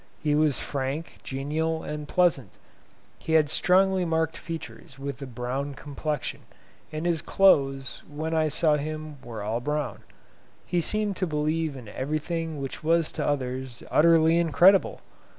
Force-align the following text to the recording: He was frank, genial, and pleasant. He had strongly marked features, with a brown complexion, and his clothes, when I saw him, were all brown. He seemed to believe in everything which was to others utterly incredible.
He 0.23 0.33
was 0.33 0.57
frank, 0.57 1.19
genial, 1.21 1.83
and 1.83 2.07
pleasant. 2.07 2.53
He 3.19 3.33
had 3.33 3.51
strongly 3.51 4.03
marked 4.03 4.35
features, 4.35 4.97
with 4.97 5.21
a 5.21 5.27
brown 5.27 5.75
complexion, 5.75 6.39
and 6.91 7.05
his 7.05 7.21
clothes, 7.21 8.01
when 8.09 8.33
I 8.33 8.47
saw 8.47 8.77
him, 8.77 9.21
were 9.23 9.43
all 9.43 9.59
brown. 9.59 9.99
He 10.65 10.81
seemed 10.81 11.17
to 11.17 11.27
believe 11.27 11.77
in 11.77 11.87
everything 11.87 12.59
which 12.59 12.83
was 12.83 13.11
to 13.11 13.23
others 13.27 13.83
utterly 13.91 14.39
incredible. 14.39 15.01